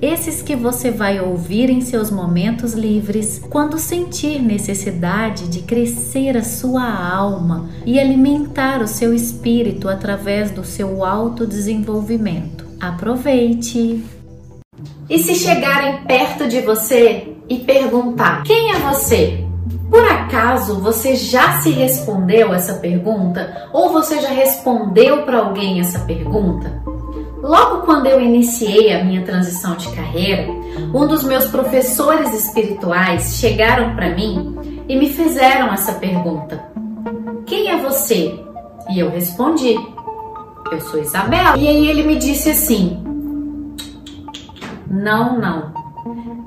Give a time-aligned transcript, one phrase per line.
[0.00, 6.44] Esses que você vai ouvir em seus momentos livres, quando sentir necessidade de crescer a
[6.44, 12.66] sua alma e alimentar o seu espírito através do seu autodesenvolvimento.
[12.78, 14.04] Aproveite!
[15.08, 19.46] E se chegarem perto de você e perguntar: quem é você?
[19.88, 26.00] Por acaso você já se respondeu essa pergunta ou você já respondeu para alguém essa
[26.00, 26.82] pergunta?
[27.46, 30.50] Logo quando eu iniciei a minha transição de carreira,
[30.92, 34.56] um dos meus professores espirituais chegaram para mim
[34.88, 36.62] e me fizeram essa pergunta:
[37.46, 38.38] Quem é você?
[38.90, 39.76] E eu respondi:
[40.72, 41.56] Eu sou Isabel.
[41.56, 43.02] E aí ele me disse assim:
[44.90, 45.74] Não, não.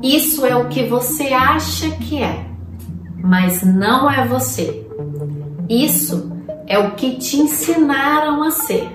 [0.04, 2.50] Isso é o que você acha que é
[3.24, 4.86] mas não é você.
[5.70, 6.32] Isso
[6.68, 8.90] é o que te ensinaram a ser.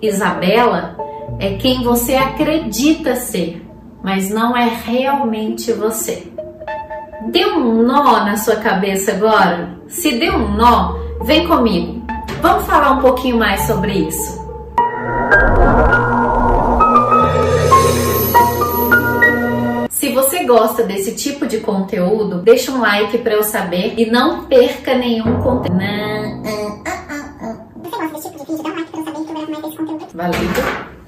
[0.00, 0.96] Isabela
[1.38, 3.64] é quem você acredita ser,
[4.02, 6.30] mas não é realmente você.
[7.30, 9.76] Deu um nó na sua cabeça agora?
[9.88, 12.02] Se deu um nó, vem comigo.
[12.40, 14.38] Vamos falar um pouquinho mais sobre isso.
[20.22, 24.94] você gosta desse tipo de conteúdo, deixa um like para eu saber e não perca
[24.94, 25.78] nenhum conteúdo.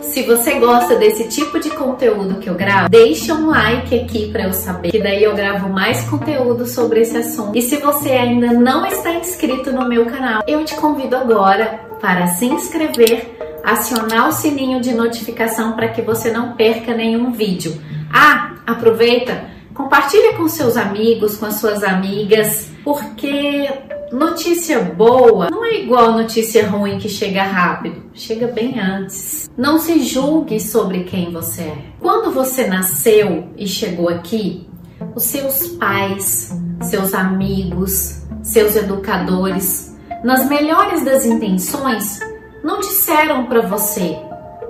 [0.01, 4.45] Se você gosta desse tipo de conteúdo que eu gravo, deixa um like aqui para
[4.45, 7.59] eu saber, que daí eu gravo mais conteúdo sobre esse assunto.
[7.59, 12.29] E se você ainda não está inscrito no meu canal, eu te convido agora para
[12.29, 17.81] se inscrever, acionar o sininho de notificação para que você não perca nenhum vídeo.
[18.13, 23.69] Ah, aproveita, compartilha com seus amigos, com as suas amigas, porque
[24.13, 29.49] notícia boa não é igual notícia ruim que chega rápido, chega bem antes.
[29.57, 31.85] Não se julgue sobre quem você é.
[32.01, 34.67] Quando você nasceu e chegou aqui,
[35.15, 42.21] os seus pais, seus amigos, seus educadores, nas melhores das intenções,
[42.63, 44.19] não disseram para você,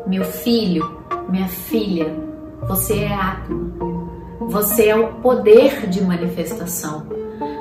[0.07, 2.15] meu filho, minha filha,
[2.69, 4.11] você é átomo.
[4.41, 7.20] Você é o poder de manifestação.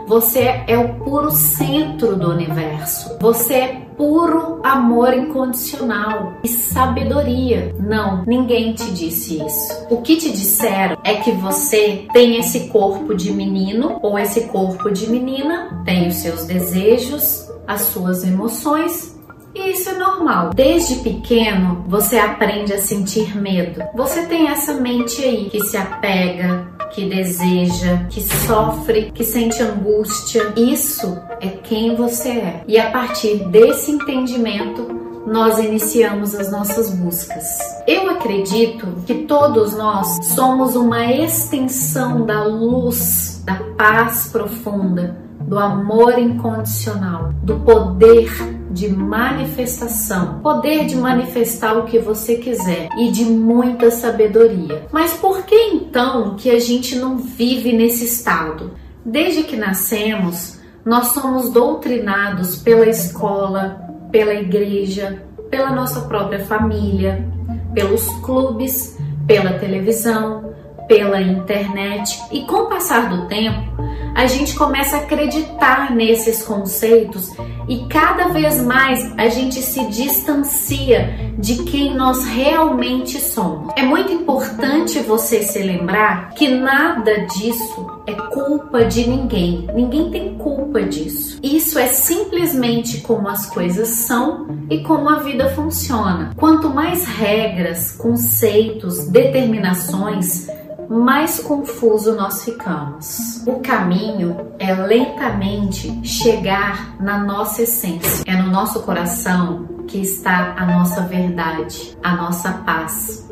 [0.10, 3.16] Você é o puro centro do universo.
[3.22, 7.76] Você é puro amor incondicional e sabedoria.
[7.80, 9.86] Não, ninguém te disse isso.
[9.88, 14.90] O que te disseram é que você tem esse corpo de menino ou esse corpo
[14.90, 19.16] de menina, tem os seus desejos, as suas emoções
[19.54, 20.52] e isso é normal.
[20.54, 23.84] Desde pequeno, você aprende a sentir medo.
[23.96, 30.54] Você tem essa mente aí que se apega, que deseja, que sofre, que sente angústia.
[30.56, 32.64] Isso é quem você é.
[32.68, 34.88] E a partir desse entendimento,
[35.26, 37.46] nós iniciamos as nossas buscas.
[37.88, 46.18] Eu acredito que todos nós somos uma extensão da luz, da paz profunda, do amor
[46.18, 53.90] incondicional, do poder de manifestação, poder de manifestar o que você quiser e de muita
[53.90, 54.88] sabedoria.
[54.92, 58.72] Mas por que então que a gente não vive nesse estado?
[59.04, 63.82] Desde que nascemos, nós somos doutrinados pela escola,
[64.12, 67.28] pela igreja, pela nossa própria família,
[67.74, 70.54] pelos clubes, pela televisão,
[70.88, 73.72] pela internet e com o passar do tempo,
[74.16, 77.32] a gente começa a acreditar nesses conceitos
[77.68, 83.74] e cada vez mais a gente se distancia de quem nós realmente somos.
[83.78, 89.68] É muito importante você se lembrar que nada disso é culpa de ninguém.
[89.74, 91.40] Ninguém tem culpa disso.
[91.44, 96.32] Isso é simplesmente como as coisas são e como a vida funciona.
[96.36, 100.48] Quanto mais regras, conceitos, determinações
[100.90, 103.44] mais confuso nós ficamos.
[103.46, 108.24] O caminho é lentamente chegar na nossa essência.
[108.26, 113.30] É no nosso coração que está a nossa verdade, a nossa paz.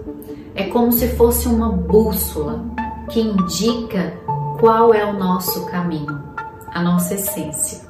[0.54, 2.64] É como se fosse uma bússola
[3.10, 4.14] que indica
[4.60, 6.22] qual é o nosso caminho,
[6.72, 7.82] a nossa essência.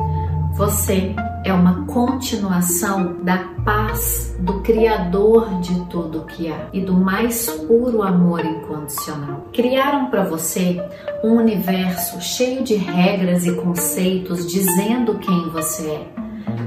[0.54, 1.14] Você
[1.48, 8.04] é uma continuação da paz do Criador de tudo que há e do mais puro
[8.04, 9.48] amor incondicional.
[9.54, 10.78] Criaram para você
[11.24, 16.08] um universo cheio de regras e conceitos dizendo quem você é.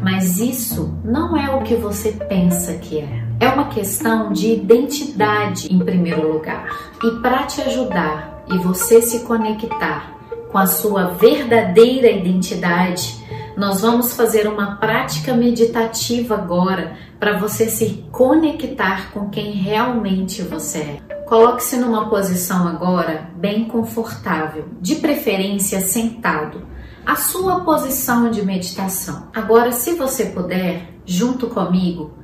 [0.02, 3.24] Mas isso não é o que você pensa que é.
[3.38, 6.74] É uma questão de identidade em primeiro lugar.
[7.04, 10.16] E para te ajudar e você se conectar
[10.50, 13.19] com a sua verdadeira identidade,
[13.60, 20.78] nós vamos fazer uma prática meditativa agora para você se conectar com quem realmente você
[20.78, 21.00] é.
[21.26, 26.66] Coloque-se numa posição agora bem confortável, de preferência sentado,
[27.04, 29.28] a sua posição de meditação.
[29.34, 32.14] Agora, se você puder, junto comigo,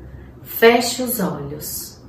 [0.43, 2.03] feche os olhos.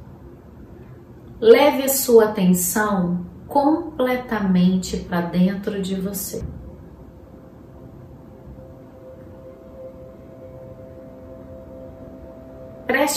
[1.41, 6.41] Leve a sua atenção completamente para dentro de você.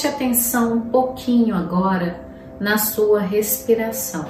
[0.01, 2.27] Preste atenção um pouquinho agora
[2.59, 4.25] na sua respiração.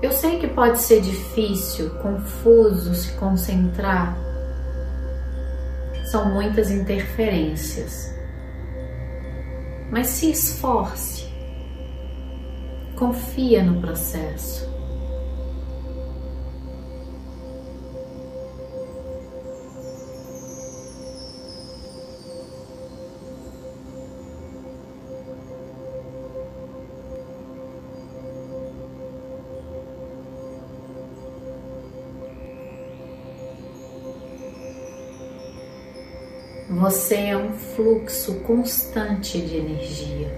[0.00, 4.16] Eu sei que pode ser difícil, confuso se concentrar.
[6.10, 8.10] São muitas interferências.
[9.90, 11.28] Mas se esforce.
[12.96, 14.67] Confia no processo.
[36.78, 40.32] Você é um fluxo constante de energia,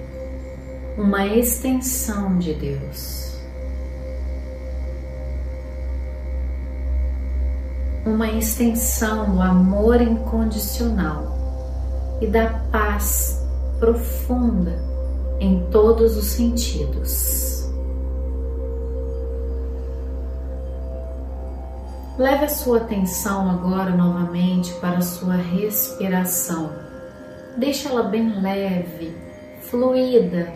[0.96, 3.34] uma extensão de Deus.
[8.06, 13.38] Uma extensão do amor incondicional e da paz
[13.78, 14.82] profunda
[15.40, 17.59] em todos os sentidos.
[22.20, 26.70] Leve a sua atenção agora novamente para a sua respiração.
[27.56, 29.16] Deixa ela bem leve,
[29.62, 30.52] fluida.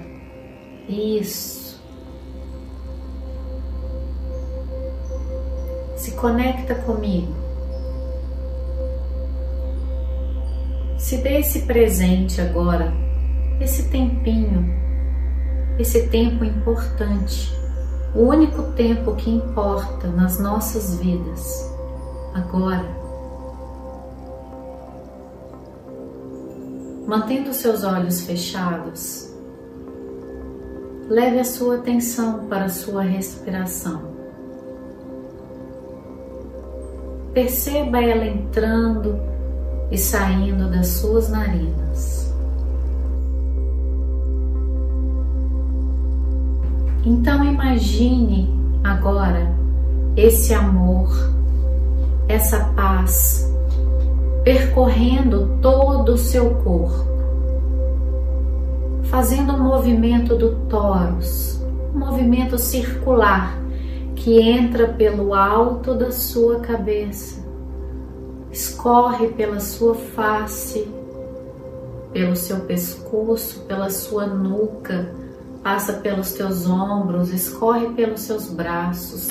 [0.86, 1.82] Isso.
[5.96, 7.34] Se conecta comigo.
[10.98, 12.92] Se dê esse presente agora,
[13.58, 14.68] esse tempinho,
[15.78, 17.63] esse tempo importante
[18.14, 21.68] o único tempo que importa nas nossas vidas,
[22.32, 22.86] agora.
[27.06, 29.30] Mantendo seus olhos fechados,
[31.08, 34.14] leve a sua atenção para a sua respiração.
[37.34, 39.18] Perceba ela entrando
[39.90, 42.23] e saindo das suas narinas.
[47.06, 48.48] Então imagine
[48.82, 49.54] agora
[50.16, 51.10] esse amor,
[52.26, 53.52] essa paz
[54.42, 57.04] percorrendo todo o seu corpo,
[59.04, 61.62] fazendo um movimento do toros,
[61.94, 63.54] um movimento circular
[64.16, 67.44] que entra pelo alto da sua cabeça,
[68.50, 70.88] escorre pela sua face,
[72.14, 75.22] pelo seu pescoço, pela sua nuca
[75.64, 79.30] passa pelos teus ombros, escorre pelos seus braços,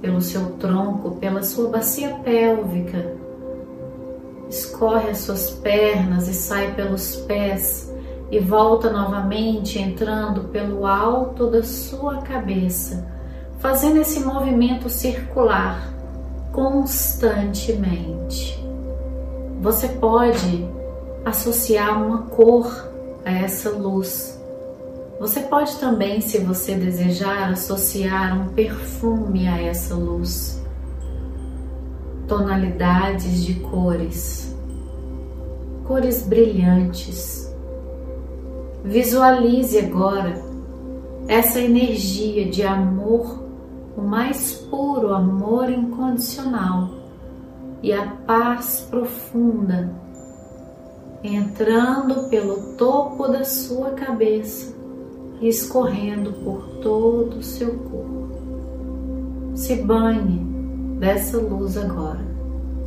[0.00, 3.16] pelo seu tronco, pela sua bacia pélvica,
[4.48, 7.94] escorre as suas pernas e sai pelos pés
[8.30, 13.06] e volta novamente entrando pelo alto da sua cabeça,
[13.58, 15.92] fazendo esse movimento circular
[16.50, 18.58] constantemente.
[19.60, 20.66] Você pode
[21.26, 22.88] associar uma cor
[23.22, 24.39] a essa luz
[25.20, 30.64] você pode também, se você desejar, associar um perfume a essa luz,
[32.26, 34.56] tonalidades de cores,
[35.86, 37.54] cores brilhantes.
[38.82, 40.42] Visualize agora
[41.28, 43.44] essa energia de amor,
[43.98, 46.88] o mais puro amor incondicional
[47.82, 49.92] e a paz profunda
[51.22, 54.79] entrando pelo topo da sua cabeça
[55.48, 58.40] escorrendo por todo o seu corpo.
[59.54, 60.38] Se banhe
[60.98, 62.24] dessa luz agora,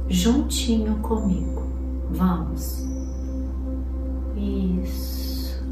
[0.08, 1.64] juntinho comigo.
[2.12, 2.84] Vamos.
[4.36, 5.64] Isso.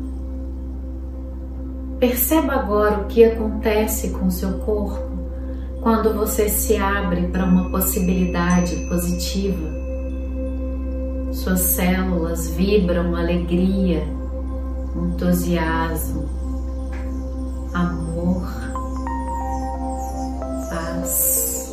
[2.00, 5.12] Perceba agora o que acontece com seu corpo
[5.82, 9.68] quando você se abre para uma possibilidade positiva,
[11.32, 14.04] suas células vibram alegria,
[14.96, 16.30] entusiasmo,
[17.74, 18.48] amor,
[20.70, 21.68] paz.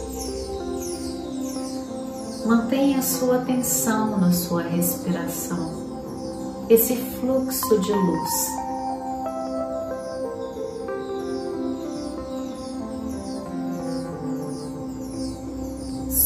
[2.46, 8.68] Mantenha sua atenção na sua respiração, esse fluxo de luz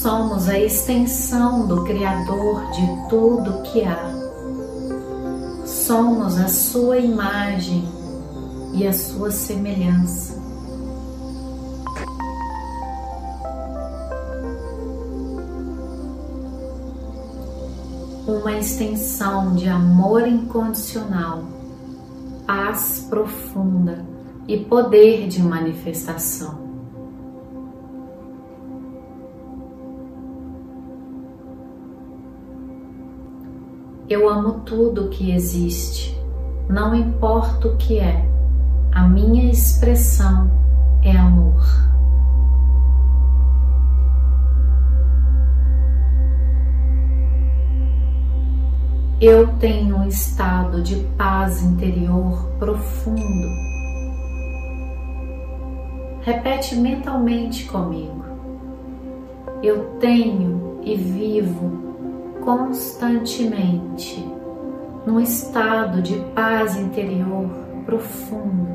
[0.02, 4.12] somos a extensão do Criador de tudo que há.
[5.64, 8.01] Somos a sua imagem
[8.72, 10.40] e a sua semelhança.
[18.26, 21.44] Uma extensão de amor incondicional,
[22.46, 24.04] paz profunda
[24.48, 26.62] e poder de manifestação.
[34.08, 36.18] Eu amo tudo que existe,
[36.68, 38.31] não importa o que é,
[38.92, 40.50] a minha expressão
[41.02, 41.62] é amor.
[49.20, 53.48] Eu tenho um estado de paz interior profundo.
[56.22, 58.22] Repete mentalmente comigo.
[59.62, 61.94] Eu tenho e vivo
[62.44, 64.28] constantemente
[65.06, 67.48] num estado de paz interior
[67.86, 68.71] profundo.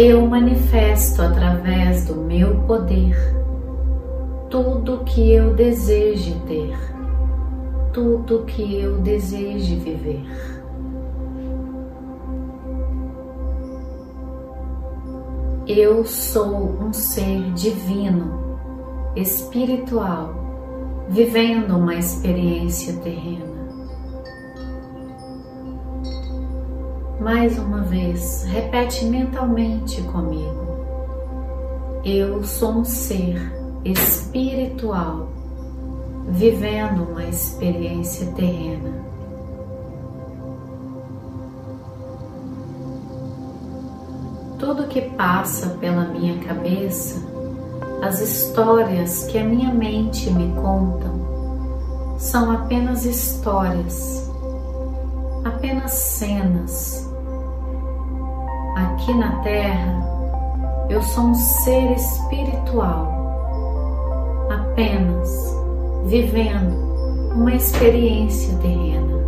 [0.00, 3.16] Eu manifesto através do meu poder
[4.48, 6.78] tudo que eu deseje ter,
[7.92, 10.24] tudo que eu deseje viver.
[15.66, 18.56] Eu sou um ser divino,
[19.16, 20.32] espiritual,
[21.08, 23.57] vivendo uma experiência terrena.
[27.20, 30.68] Mais uma vez, repete mentalmente comigo.
[32.04, 33.52] Eu sou um ser
[33.84, 35.28] espiritual,
[36.28, 39.08] vivendo uma experiência terrena.
[44.58, 47.26] tudo que passa pela minha cabeça,
[48.02, 54.30] as histórias que a minha mente me contam, são apenas histórias,
[55.42, 57.07] apenas cenas.
[58.78, 63.12] Aqui na Terra, eu sou um ser espiritual,
[64.48, 65.28] apenas
[66.04, 66.76] vivendo
[67.34, 69.18] uma experiência terrena.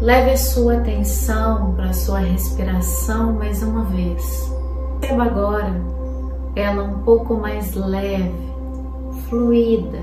[0.00, 4.50] Leve a sua atenção para a sua respiração mais uma vez.
[5.00, 5.78] Perceba agora
[6.56, 8.50] ela um pouco mais leve,
[9.28, 10.00] fluida.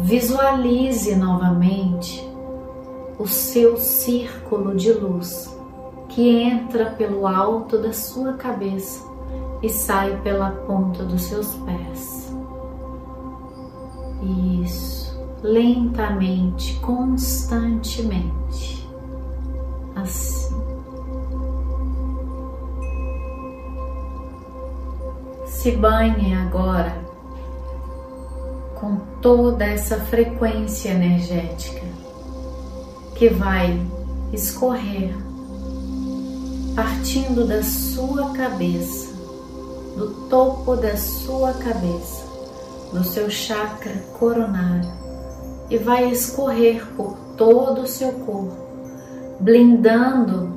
[0.00, 2.35] Visualize novamente
[3.18, 5.54] o seu círculo de luz
[6.08, 9.04] que entra pelo alto da sua cabeça
[9.62, 12.32] e sai pela ponta dos seus pés.
[14.62, 15.06] Isso
[15.42, 18.88] lentamente, constantemente.
[19.94, 20.56] Assim.
[25.46, 26.96] Se banhe agora
[28.74, 31.95] com toda essa frequência energética
[33.16, 33.80] que vai
[34.32, 35.16] escorrer
[36.74, 39.14] partindo da sua cabeça,
[39.96, 42.26] do topo da sua cabeça,
[42.92, 44.90] do seu chakra coronário
[45.70, 48.54] e vai escorrer por todo o seu corpo,
[49.40, 50.52] blindando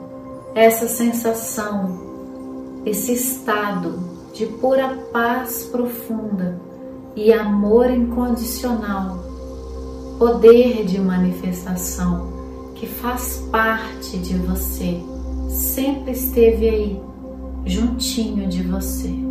[0.53, 3.97] essa sensação, esse estado
[4.33, 6.59] de pura paz profunda
[7.15, 9.23] e amor incondicional,
[10.17, 12.38] poder de manifestação
[12.79, 14.97] que faz parte de você,
[15.49, 17.01] sempre esteve aí,
[17.65, 19.28] juntinho de você.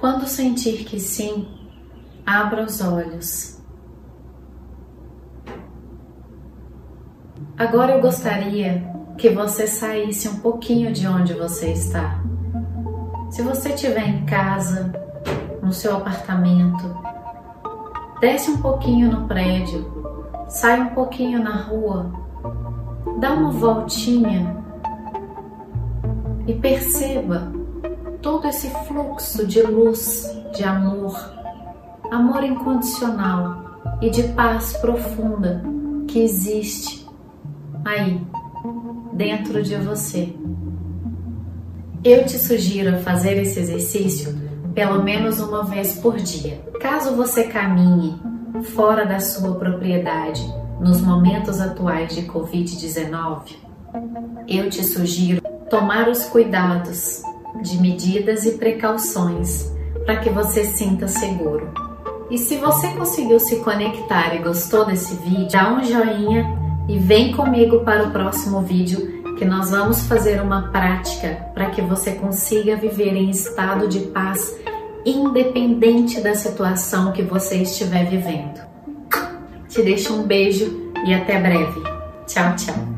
[0.00, 1.46] Quando sentir que sim,
[2.24, 3.60] abra os olhos.
[7.58, 8.82] Agora eu gostaria
[9.18, 12.18] que você saísse um pouquinho de onde você está.
[13.30, 14.90] Se você estiver em casa,
[15.62, 16.96] no seu apartamento,
[18.22, 19.84] desce um pouquinho no prédio,
[20.48, 22.10] sai um pouquinho na rua,
[23.18, 24.64] dá uma voltinha
[26.46, 27.59] e perceba
[28.22, 31.16] todo esse fluxo de luz, de amor,
[32.10, 35.62] amor incondicional e de paz profunda
[36.06, 37.06] que existe
[37.84, 38.20] aí
[39.12, 40.34] dentro de você.
[42.02, 44.38] Eu te sugiro fazer esse exercício
[44.74, 46.60] pelo menos uma vez por dia.
[46.80, 48.18] Caso você caminhe
[48.74, 50.42] fora da sua propriedade
[50.80, 53.56] nos momentos atuais de Covid-19,
[54.48, 57.22] eu te sugiro tomar os cuidados
[57.62, 59.70] de medidas e precauções
[60.04, 61.72] para que você sinta seguro.
[62.30, 66.56] E se você conseguiu se conectar e gostou desse vídeo, dá um joinha
[66.88, 71.80] e vem comigo para o próximo vídeo que nós vamos fazer uma prática para que
[71.80, 74.54] você consiga viver em estado de paz
[75.04, 78.60] independente da situação que você estiver vivendo.
[79.68, 81.80] Te deixo um beijo e até breve.
[82.26, 82.89] Tchau, tchau.